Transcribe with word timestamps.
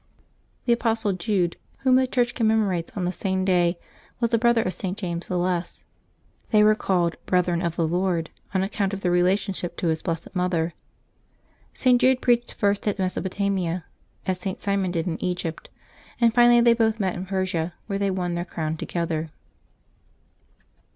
The 0.65 0.73
apostle 0.73 1.13
Jude, 1.13 1.57
whom 1.81 1.93
the 1.95 2.07
Church 2.07 2.33
commemorates 2.33 2.91
on 2.95 3.05
the 3.05 3.11
same 3.11 3.45
day, 3.45 3.77
was 4.19 4.33
a 4.33 4.39
brother 4.39 4.63
of 4.63 4.73
St. 4.73 4.97
James 4.97 5.27
the 5.27 5.37
Less. 5.37 5.83
They 6.49 6.63
were 6.63 6.73
called" 6.73 7.17
brethren 7.27 7.61
of 7.61 7.75
the 7.75 7.87
Lord," 7.87 8.31
on 8.51 8.63
account 8.63 8.95
of 8.95 9.01
their 9.01 9.11
relationship 9.11 9.77
to 9.77 9.89
His 9.89 10.01
Blessed 10.01 10.35
Mother. 10.35 10.73
St. 11.75 12.01
Jude 12.01 12.19
preached 12.19 12.55
first 12.55 12.87
in 12.87 12.95
Mesopotamia, 12.97 13.85
as 14.25 14.39
St. 14.39 14.59
Simon 14.59 14.89
did 14.89 15.05
in 15.05 15.23
Egypt; 15.23 15.69
and 16.19 16.33
finally 16.33 16.61
they 16.61 16.73
both 16.73 16.99
met 16.99 17.13
in 17.13 17.27
Persia, 17.27 17.75
where 17.85 17.99
they 17.99 18.09
won 18.09 18.33
their 18.33 18.43
crown 18.43 18.77
together. 18.77 19.29